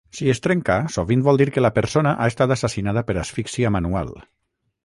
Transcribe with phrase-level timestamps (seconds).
[0.17, 4.15] Si es trenca, sovint vol dir que la persona ha estat assassinada per asfíxia manual.